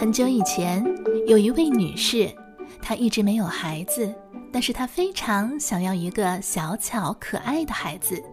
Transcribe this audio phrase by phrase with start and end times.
[0.00, 0.82] 很久以前，
[1.26, 2.34] 有一位女士，
[2.80, 4.10] 她一直没有孩子，
[4.50, 8.24] 但是她非常想要一个小巧可爱的孩子，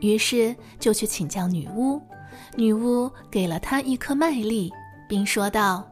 [0.00, 2.00] 于是就去请教女巫。
[2.54, 4.72] 女巫给了她一颗麦粒，
[5.08, 5.84] 并说道：“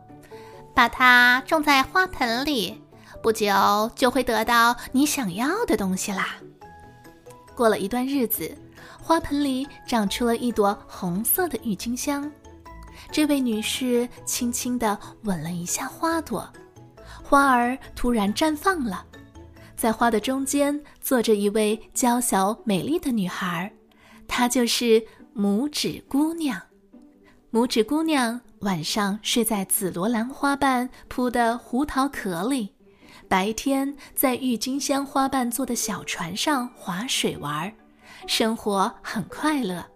[0.72, 2.80] 把它种在花盆里，
[3.20, 6.36] 不久就会得到你想要的东西啦。”
[7.56, 8.56] 过了一段日子，
[9.02, 12.30] 花盆里长出了一朵红色的郁金香。
[13.10, 16.50] 这位女士轻轻地吻了一下花朵，
[17.22, 19.04] 花儿突然绽放了，
[19.76, 23.72] 在花的中间坐着一位娇小美丽的女孩，
[24.26, 25.02] 她就是
[25.34, 26.60] 拇指姑娘。
[27.52, 32.74] 拇指姑娘晚上睡在紫罗兰花瓣铺的胡桃壳里，
[33.28, 37.72] 白天在郁金香花瓣做的小船上划水玩，
[38.26, 39.86] 生活很快乐。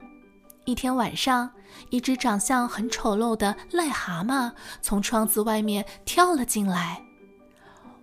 [0.67, 1.51] 一天晚上，
[1.91, 7.03] 一只长相很丑陋的癞蛤蟆从窗子外面跳了进来。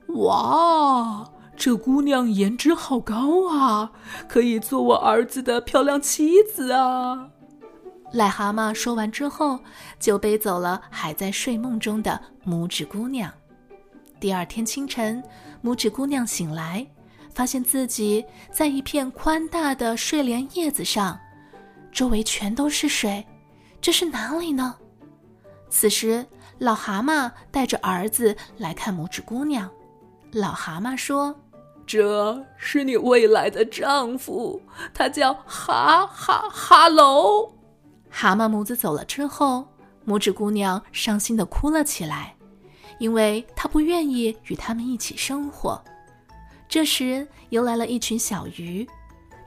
[0.09, 3.91] 哇，这姑娘颜值好高啊，
[4.27, 7.29] 可以做我儿子的漂亮妻子啊！
[8.13, 9.59] 癞蛤蟆说完之后，
[9.99, 13.31] 就背走了还在睡梦中的拇指姑娘。
[14.19, 15.21] 第二天清晨，
[15.63, 16.85] 拇指姑娘醒来，
[17.33, 21.19] 发现自己在一片宽大的睡莲叶子上。
[21.91, 23.25] 周围全都是水，
[23.85, 24.77] 这是哪里呢？
[25.69, 26.25] 此时，
[26.57, 29.69] 老蛤蟆带着儿子来看拇指姑娘。
[30.31, 31.35] 老蛤蟆说
[31.85, 34.59] ：“这是你未来的丈夫，
[34.91, 37.53] 他叫哈哈哈喽。”
[38.09, 39.67] 蛤蟆母子走了之后，
[40.03, 42.33] 拇指姑娘伤心的哭了起来，
[42.97, 45.79] 因为她不愿意与他们一起生活。
[46.67, 48.89] 这时，游来了一群小鱼。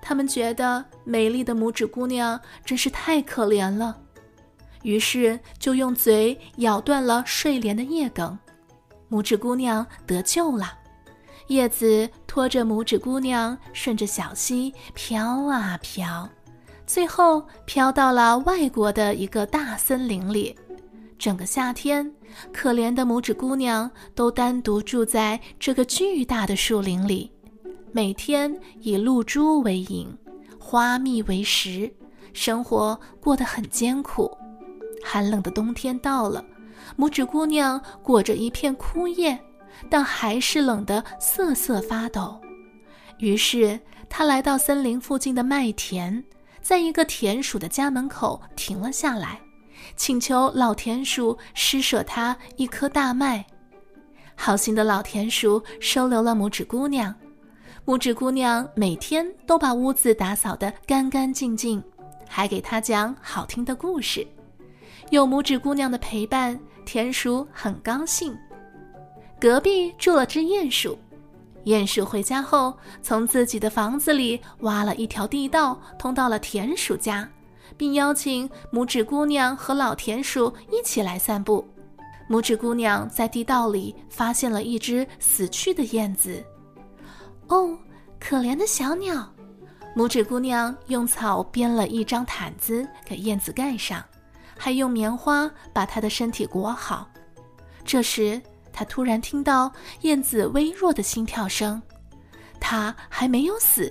[0.01, 3.99] 他们觉得美丽的拇指姑娘真是太可怜了，
[4.89, 8.39] 于是就用嘴咬断了睡莲的叶梗，
[9.11, 10.73] 拇指姑娘得救了。
[11.49, 16.27] 叶子拖着拇指姑娘顺着小溪飘啊飘，
[16.87, 20.57] 最后飘到了外国的一个大森林里。
[21.19, 22.11] 整个夏天，
[22.51, 27.31] 可怜的拇指姑娘都单独住在这个巨大的树林里。
[27.93, 30.09] 每天以露珠为饮，
[30.59, 31.93] 花蜜为食，
[32.33, 34.35] 生活过得很艰苦。
[35.05, 36.45] 寒冷的冬天到了，
[36.97, 39.39] 拇指姑娘裹着一片枯叶，
[39.89, 42.41] 但还是冷得瑟瑟发抖。
[43.19, 43.79] 于是，
[44.09, 46.23] 她来到森林附近的麦田，
[46.61, 49.41] 在一个田鼠的家门口停了下来，
[49.97, 53.45] 请求老田鼠施舍她一颗大麦。
[54.37, 57.15] 好心的老田鼠收留了拇指姑娘。
[57.85, 61.83] 拇指姑娘每天都把屋子打扫得干干净净，
[62.29, 64.25] 还给她讲好听的故事。
[65.11, 68.37] 有拇指姑娘的陪伴，田鼠很高兴。
[69.41, 70.99] 隔壁住了只鼹鼠，
[71.65, 77.27] 鼹鼠回家后，从自己的房子里挖了一条地道，通到了田鼠家，
[77.77, 81.67] 并邀请拇指姑娘和老田鼠一起来散步。
[82.29, 86.45] 拇指姑娘在地道里发现了一只死去的燕子。
[87.47, 87.75] 哦，
[88.21, 89.33] 可怜的小鸟！
[89.97, 94.05] 拇指姑娘用草编了一张毯子给燕子盖上，
[94.59, 97.09] 还用棉花把它的身体裹好。
[97.85, 101.81] 这时，她突然听到燕子微弱的心跳声，
[102.61, 103.91] 它还没有死。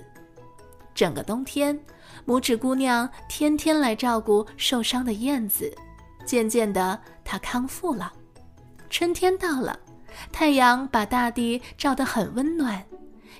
[0.94, 1.78] 整个冬天，
[2.26, 5.74] 拇指姑娘天天来照顾受伤的燕子。
[6.24, 8.12] 渐渐的，她康复了。
[8.90, 9.78] 春天到了，
[10.30, 12.84] 太阳把大地照得很温暖。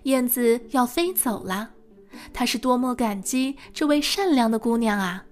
[0.05, 1.71] 燕子要飞走了，
[2.33, 5.25] 她是多么感激这位善良的姑娘啊！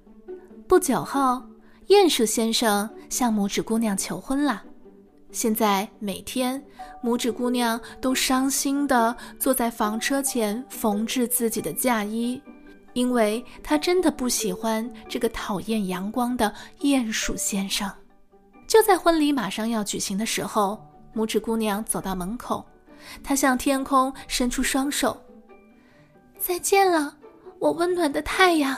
[0.69, 1.43] 不久后，
[1.89, 4.63] 鼹鼠先生向拇指姑娘求婚了。
[5.31, 6.61] 现在每天，
[7.01, 12.43] 拇指姑娘都伤心地坐在房车前缝制自己的嫁衣，
[12.93, 17.89] 因为她真的不喜欢这个讨厌阳光的鼹鼠先生。
[18.67, 20.85] 就在婚礼马上要举行的时候，
[21.15, 22.67] 拇指姑娘走到门口。
[23.23, 25.17] 她向天空伸出双手，
[26.37, 27.17] 再见了，
[27.61, 28.77] 我温暖的太阳。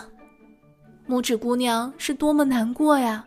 [1.08, 3.25] 拇指姑娘是多么难过呀！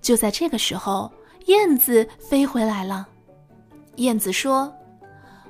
[0.00, 1.10] 就在这个时候，
[1.46, 3.08] 燕子飞回来了。
[3.96, 4.72] 燕子说：“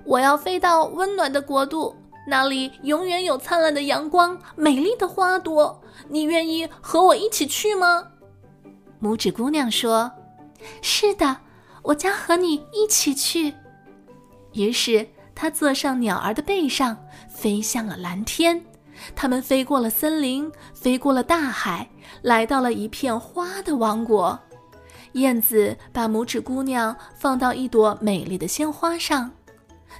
[0.06, 1.94] 我要飞到温暖的国度，
[2.26, 5.78] 那里永远有灿烂的阳光、美丽的花朵。
[6.08, 8.02] 你愿意和我一起去吗？”
[9.02, 10.10] 拇指姑娘说
[10.80, 11.36] ：“是的，
[11.82, 13.52] 我将和你一起去。”
[14.54, 16.96] 于是，他坐上鸟儿的背上，
[17.28, 18.64] 飞向了蓝天。
[19.14, 21.88] 他们飞过了森林，飞过了大海，
[22.22, 24.38] 来到了一片花的王国。
[25.12, 29.30] 燕子把拇指姑娘放到一朵美丽的鲜花上，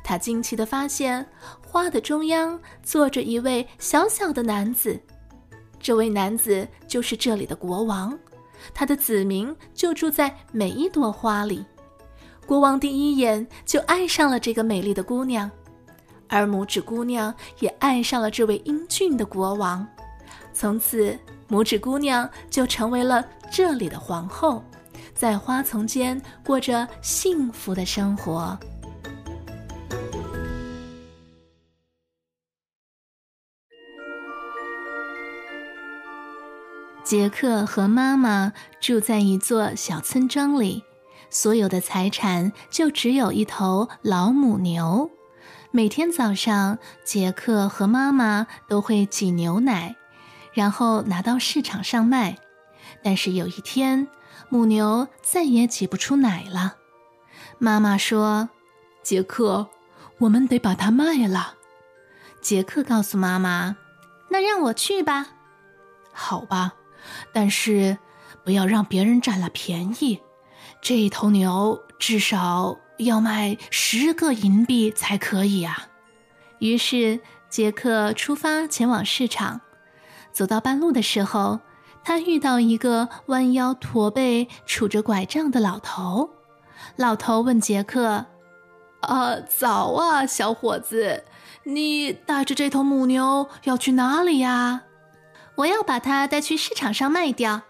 [0.04, 1.26] 她惊奇地发现，
[1.66, 5.00] 花的中央坐着一位小小的男子。
[5.80, 8.18] 这位男子就是这里的国王，
[8.74, 11.64] 他的子民就住在每一朵花里。
[12.46, 15.50] 国王第一眼就爱上了这个美丽的姑娘，
[16.28, 19.86] 而拇指姑娘也爱上了这位英俊的国王。
[20.52, 24.62] 从此，拇指姑娘就成为了这里的皇后，
[25.14, 28.58] 在花丛间过着幸福的生活。
[37.04, 40.84] 杰克和妈妈住在一座小村庄里，
[41.30, 45.10] 所有的财产就只有一头老母牛。
[45.70, 49.96] 每天早上，杰克和妈妈都会挤牛奶，
[50.54, 52.38] 然后拿到市场上卖。
[53.02, 54.08] 但是有一天，
[54.48, 56.76] 母牛再也挤不出奶了。
[57.58, 58.48] 妈妈说
[59.04, 59.68] ：“杰克，
[60.18, 61.54] 我们得把它卖了。”
[62.40, 63.76] 杰克告诉妈妈
[64.30, 65.26] ：“那让我去吧。
[66.12, 66.74] ”“好吧。”
[67.32, 67.98] 但是，
[68.42, 70.20] 不要让别人占了便宜。
[70.80, 75.88] 这一头牛至少要卖十个银币才可以啊！
[76.58, 79.60] 于是杰克出发前往市场。
[80.32, 81.60] 走到半路的时候，
[82.04, 86.30] 他遇到一个弯腰驼背、杵着拐杖的老头。
[86.96, 88.26] 老头问杰克
[89.00, 91.24] ：“啊，早啊，小伙子，
[91.64, 94.82] 你带着这头母牛要去哪里呀？”
[95.56, 97.62] 我要把它带去市场上卖掉，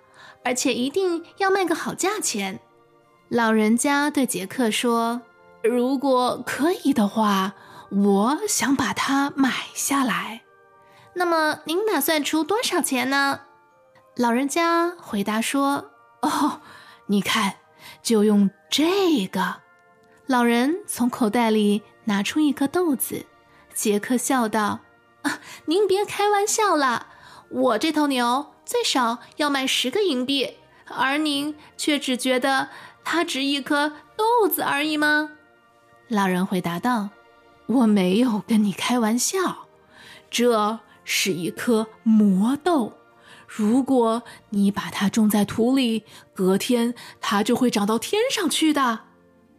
[0.45, 2.61] 而且一定要卖个好价钱。
[3.29, 5.21] 老人家对杰克说
[5.63, 7.53] ：“如果可以的话，
[7.91, 10.43] 我想把它买下来。
[11.15, 13.41] 那么您打算出多少钱呢？”
[14.17, 15.91] 老人家回答说
[16.23, 16.63] ：“哦，
[17.07, 17.57] 你看，
[18.03, 19.57] 就用这个。”
[20.27, 23.27] 老人从口袋里拿出一颗豆子。
[23.75, 24.81] 杰克笑道
[25.23, 27.09] ：“啊，您别开玩笑了。”
[27.51, 30.58] 我这头牛最少要卖十个银币，
[30.91, 32.69] 而您却只觉得
[33.05, 35.31] 它值一颗豆子而已吗？
[36.09, 37.11] 老人回答道
[37.67, 39.67] ：“我没有跟你开玩笑，
[40.31, 42.95] 这是一颗魔豆。
[43.47, 46.05] 如果你把它种在土里，
[46.35, 49.01] 隔天它就会长到天上去的。”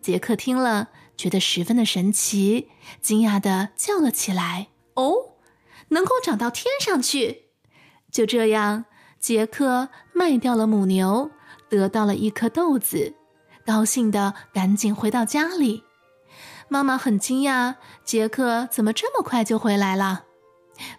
[0.02, 2.70] 杰克听了，觉得十分的神奇，
[3.02, 5.14] 惊讶地叫了起来：“哦，
[5.90, 7.50] 能够长到天上去！”
[8.12, 8.86] 就这样，
[9.20, 11.30] 杰克卖掉了母牛，
[11.68, 13.14] 得到了一颗豆子，
[13.66, 15.84] 高兴的赶紧回到家里。
[16.70, 20.24] 妈妈很惊讶，杰克怎么这么快就回来了？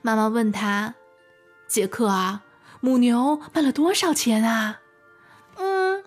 [0.02, 0.94] 妈妈问他
[1.66, 2.42] ：“杰克啊，
[2.80, 4.80] 母牛卖了多少钱啊
[5.56, 6.04] ？”“嗯，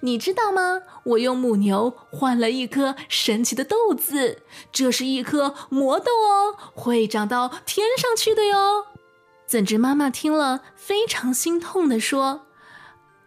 [0.00, 0.82] 你知道吗？
[1.04, 8.86] 我用母牛换了一颗神奇的豆子，这是一颗魔豆哦，会长到天上去的哟。”
[9.48, 12.48] 怎知妈妈听了非常心痛地说：“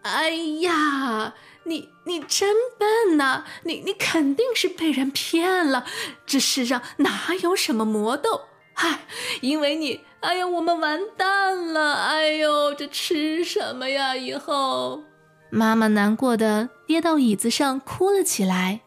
[0.03, 0.29] 哎
[0.59, 1.33] 呀，
[1.63, 3.44] 你你真笨呐！
[3.63, 5.83] 你你肯定是被人骗了。
[6.27, 8.41] 这世上哪有什么魔豆？
[8.75, 9.00] 嗨，
[9.41, 11.95] 因为你，哎呀，我们完蛋了！
[11.95, 14.16] 哎呦，这吃什么呀？
[14.16, 15.04] 以后……”
[15.49, 18.81] 妈妈难过的跌到椅子上哭了起来。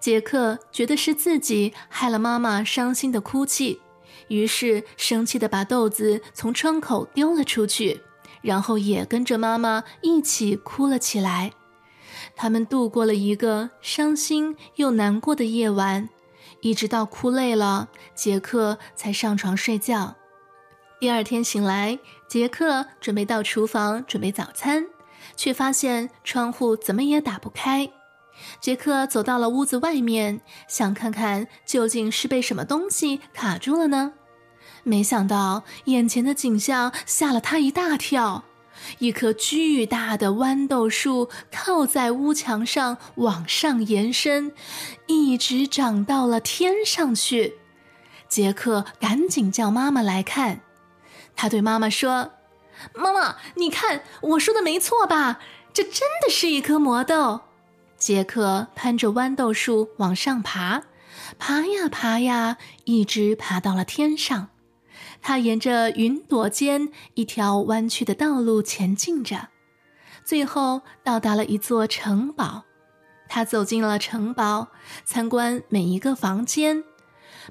[0.00, 3.82] 杰克觉得是自己害了妈妈伤心的哭泣。
[4.28, 8.00] 于是生气的把豆子从窗口丢了出去，
[8.42, 11.52] 然后也跟着妈妈一起哭了起来。
[12.36, 16.08] 他们度过了一个伤心又难过的夜晚，
[16.60, 20.16] 一直到哭累了，杰克才上床睡觉。
[20.98, 24.86] 第二天醒来，杰克准备到厨房准备早餐，
[25.36, 27.90] 却发现窗户怎么也打不开。
[28.60, 34.12] 杰克走到了屋子外面，想看看究竟是被什么东西卡住了呢？
[34.82, 38.44] 没想到眼前的景象吓了他一大跳，
[38.98, 44.52] 一棵巨大的豌豆树靠在屋墙上往上延伸，
[45.06, 47.54] 一直长到了天上去。
[48.28, 50.60] 杰克赶紧叫妈妈来看，
[51.36, 52.32] 他对妈妈说
[52.94, 55.38] ：“妈妈，你看我说的没错吧？
[55.72, 57.40] 这真的是一颗魔豆。”
[57.96, 60.82] 杰克攀着豌豆树往上爬，
[61.38, 64.50] 爬呀爬呀，一直爬到了天上。
[65.22, 69.48] 他沿着云朵间一条弯曲的道路前进着，
[70.22, 72.64] 最后到达了一座城堡。
[73.26, 74.68] 他走进了城堡，
[75.04, 76.84] 参观每一个房间，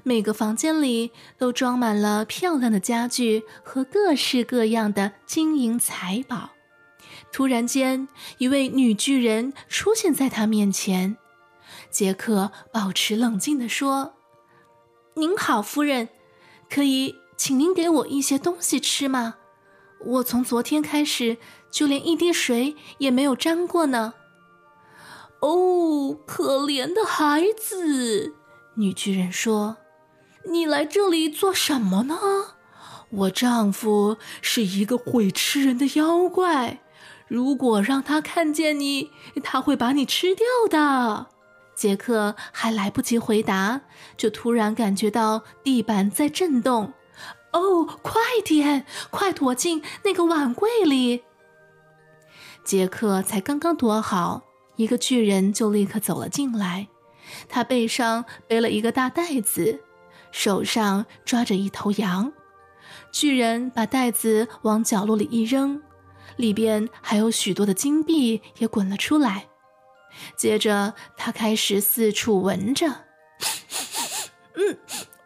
[0.04, 6.53] 每个房间里都装满了漂亮的家具和各式各样的金银财宝。
[7.34, 8.06] 突然间，
[8.38, 11.16] 一位女巨人出现在他面前。
[11.90, 14.14] 杰克保持冷静地说
[15.18, 16.10] ：“您好，夫人，
[16.70, 19.34] 可以请您给我一些东西吃吗？
[20.06, 21.36] 我从昨天开始
[21.72, 24.14] 就连一滴水也没有沾过呢。”
[25.42, 28.36] 哦，可怜的孩子，
[28.76, 29.78] 女巨人说
[30.48, 32.16] ：“你来这里做什么呢？
[33.10, 36.80] 我丈夫是一个会吃人的妖怪，
[37.26, 39.10] 如果让他看见你，
[39.42, 41.26] 他会把你吃掉的。”
[41.74, 43.80] 杰克还来不及回答，
[44.16, 46.92] 就突然感觉到地板在震动。
[47.52, 51.24] 哦，快点，快躲进那个碗柜里！
[52.62, 54.42] 杰克才刚刚躲好。
[54.76, 56.88] 一个巨人就立刻走了进来，
[57.48, 59.80] 他背上背了一个大袋子，
[60.32, 62.32] 手上抓着一头羊。
[63.12, 65.80] 巨人把袋子往角落里一扔，
[66.36, 69.46] 里边还有许多的金币也滚了出来。
[70.36, 72.86] 接着他开始四处闻着，
[74.54, 74.78] 嗯，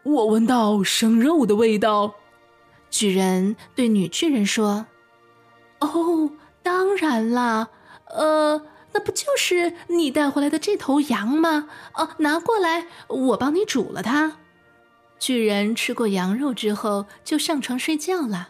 [0.03, 2.15] 我闻到生肉的味道。
[2.89, 4.87] 巨人对女巨人说
[5.79, 6.31] ：“哦，
[6.63, 7.69] 当然啦，
[8.07, 11.69] 呃。”那不就是你带回来的这头羊吗？
[11.93, 14.37] 哦，拿过来，我帮你煮了它。
[15.19, 18.49] 巨人吃过羊肉之后，就上床睡觉了。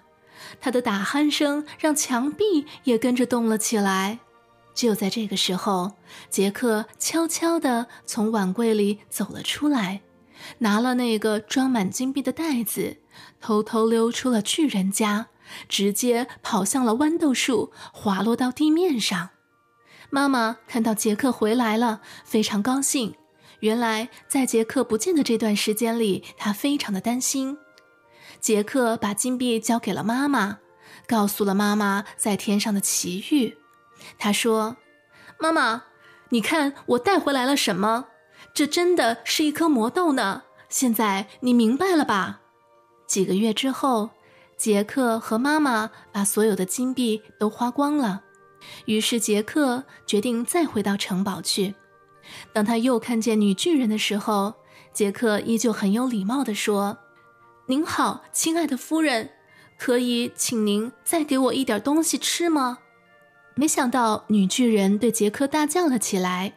[0.60, 4.20] 他的打鼾声让墙壁也跟着动了起来。
[4.74, 5.94] 就在这个时候，
[6.30, 10.02] 杰克悄悄地从碗柜里走了出来，
[10.60, 12.98] 拿了那个装满金币的袋子，
[13.42, 15.28] 偷偷溜出了巨人家，
[15.68, 19.32] 直接跑向了豌豆树，滑落到地面上。
[20.10, 23.16] 妈妈看到杰克回来了，非常高兴。
[23.60, 27.58] 原来在杰克不见的这段时间里，她非常的担心。
[28.40, 30.60] 杰克把金币交给了妈妈，
[31.08, 33.58] 告诉了妈妈在天上的奇遇。
[34.18, 34.78] 他说
[35.40, 35.84] ：“妈妈，
[36.30, 38.08] 你看我带回来了什么？
[38.54, 40.44] 这真的是一颗魔豆呢。
[40.70, 42.42] 现在你明白了吧？”
[43.06, 44.12] 几个月之后，
[44.56, 48.24] 杰克和妈妈把所有的金币都花光了。
[48.86, 51.76] 于是杰克决定再回到城堡去。
[52.54, 54.54] 当他又看见女巨人的时候，
[54.94, 56.98] 杰克依旧很有礼貌地说
[57.70, 59.30] ：“您好，亲爱的夫人，
[59.78, 62.80] 可以请您再给我一点东西吃吗？”
[63.54, 66.54] 没想到女巨人对杰克大叫了起来：“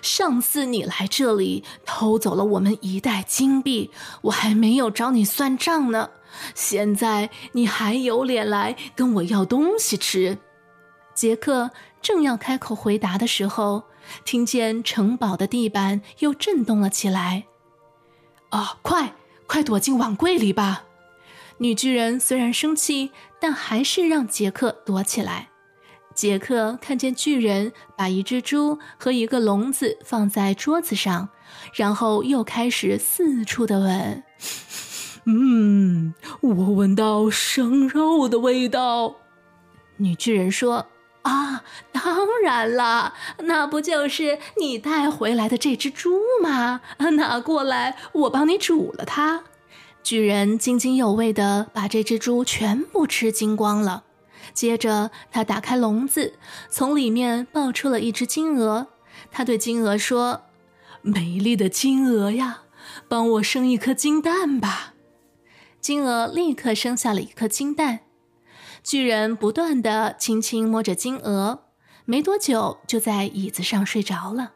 [0.00, 6.10] 上次你来这里偷走了我们一袋金币，我还没有找你算账呢，
[6.54, 10.38] 现在你还有脸来跟我要东西吃？”
[11.16, 13.82] 杰克正要开口回答的时候，
[14.24, 17.46] 听见城堡的地板又震动了起来。
[18.50, 19.12] 啊，快
[19.46, 20.84] 快躲进碗柜里吧！
[21.58, 25.48] 女巨人虽然生气，但还是让杰克躲起来。
[26.14, 31.28] 杰克看见巨人把一只猪和一个笼子放在桌子上，
[31.74, 34.24] 然后又开始四处的闻。
[35.24, 39.16] 嗯，我闻到生肉的味道。
[39.96, 40.86] 女巨人说。
[41.26, 46.80] 啊，当然了，那不就是你带回来的这只猪吗？
[46.98, 49.42] 拿过来，我帮你煮了它。
[50.04, 54.04] 巨人津津有味地把这只猪全部吃精光了。
[54.54, 56.34] 接着，他打开笼子，
[56.70, 58.86] 从里面抱出了一只金鹅。
[59.32, 60.42] 他对金鹅说
[61.02, 62.62] ：“美丽的金鹅呀，
[63.08, 64.94] 帮我生一颗金蛋吧。”
[65.82, 68.05] 金鹅立刻生下了一颗金蛋。
[68.86, 71.64] 巨人不断地轻轻摸着金鹅，
[72.04, 74.52] 没多久就在椅子上睡着了。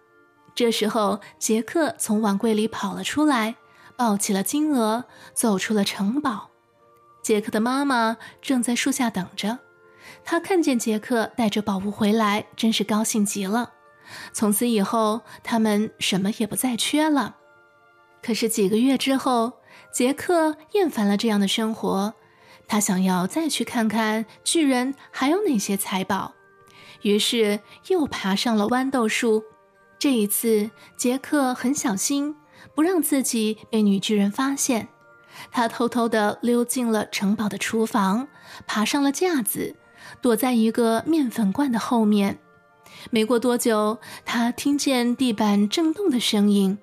[0.54, 3.56] 这时候，杰克从碗柜里跑了出来，
[3.96, 6.50] 抱起了金鹅，走出了城堡。
[7.24, 9.58] 杰克的妈妈正在树下等着，
[10.22, 13.72] 她看见杰克带着宝物回来，真是高兴极了。
[14.32, 17.34] 从此以后，他们什么也不再缺了。
[18.22, 19.54] 可是几个月之后，
[19.92, 22.14] 杰克厌烦了这样的生活。
[22.70, 26.34] 他想要再去看看巨人还有哪些财宝，
[27.02, 27.58] 于是
[27.88, 29.42] 又爬上了豌豆树。
[29.98, 32.36] 这一次，杰克很小心，
[32.72, 34.86] 不让自己被女巨人发现。
[35.50, 38.28] 他偷偷地溜进了城堡的厨房，
[38.68, 39.74] 爬上了架子，
[40.22, 42.38] 躲在一个面粉罐的后面。
[43.10, 46.78] 没过多久，他听见地板震动的声音。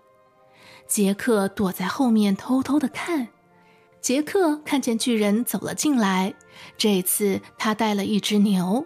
[0.85, 3.29] 杰克躲在后面偷偷地看。
[4.01, 6.33] 杰克看见巨人走了进来，
[6.77, 8.85] 这次他带了一只牛，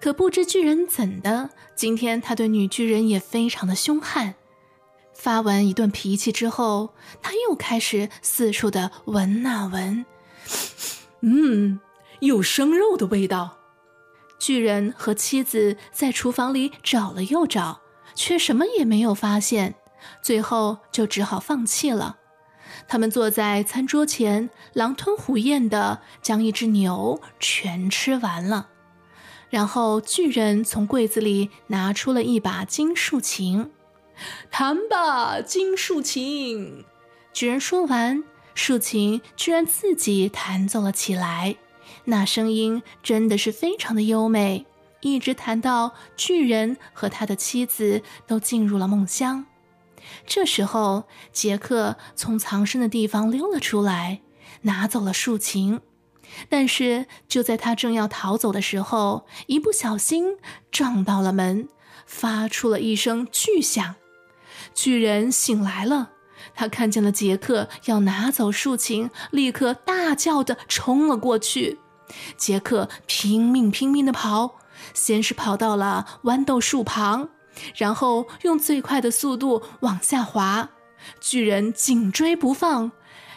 [0.00, 4.34] 可不知巨人怎的，今天他对女巨人也非常的凶悍。
[5.14, 10.04] 发完一顿脾气之后，他又开始四处的闻啊闻，
[11.20, 11.78] 嗯，
[12.20, 13.58] 有生肉的味道。
[14.40, 17.80] 巨人和妻子在厨房里找了又找，
[18.16, 19.76] 却什么也没有发现，
[20.20, 22.16] 最后就只好放弃了。
[22.92, 28.68] 他们坐在餐桌前，狼吞虎咽地将一只牛全吃完了。
[29.48, 33.70] 然后巨人从柜子里拿出了一把金竖琴，
[34.50, 36.84] 弹吧，金竖琴！
[37.32, 38.22] 巨人说完，
[38.54, 41.56] 竖琴居然自己弹奏了起来。
[42.04, 44.66] 那声音真的是非常的优美，
[45.00, 49.46] 一直弹到巨人和他的妻子都进入了梦乡。
[50.26, 54.20] 这时候，杰克从藏身的地方溜了出来，
[54.62, 55.80] 拿走了竖琴。
[56.48, 60.38] 但是就在他正要逃走的时候，一不小心
[60.70, 61.68] 撞到了门，
[62.06, 63.96] 发出了一声巨响。
[64.74, 66.12] 巨人醒来了，
[66.54, 71.78] 他看见了杰克要拿走竖琴，立刻大叫的冲了过去。
[72.36, 74.54] 杰克拼命拼命地跑，
[74.94, 77.28] 先是跑到了豌豆树旁，
[77.74, 80.70] 然后用最快的速度往下滑。
[81.20, 82.92] 巨人紧追不放，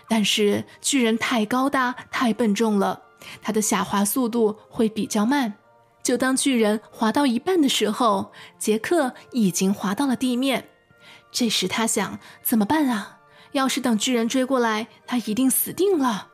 [0.07, 3.01] 但是巨人太高大、太笨重了，
[3.41, 5.55] 他的下滑速度会比较慢。
[6.03, 10.69] 就当巨人滑到一半的时候，杰克已经滑到了地面。
[11.31, 13.17] 这时他想：怎么办啊？
[13.53, 16.27] 要是等巨人追过来，他一定死定了。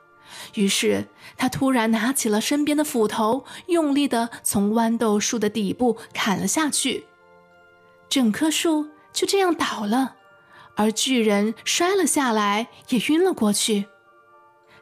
[0.55, 1.07] 于是
[1.37, 7.05] 他突然拿起了身边的斧头，用力地从豌豆树的底部砍了下去，
[8.11, 10.17] 整棵树就这样倒了，
[10.75, 13.85] 而巨人摔了下来，也晕了过去。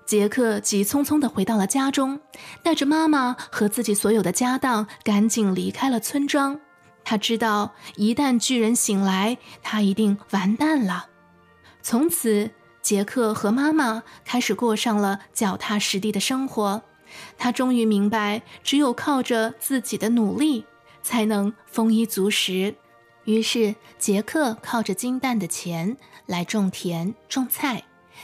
[0.04, 2.20] 杰克急匆匆地回到了家中，
[2.64, 6.60] 带着妈妈和自己所有的家当，赶紧离开了村庄。
[7.04, 11.10] 他知道，一旦巨人醒来，他一定完蛋了。
[11.84, 12.50] 从此。
[12.82, 16.82] 杰克和妈妈开始过上了脚踏实地的生活。
[17.38, 20.66] 他终于明白，只有靠着自己的努力，
[21.04, 22.74] 才能丰衣足食。
[23.30, 27.84] 于是，杰克靠着金蛋的钱来种田种菜。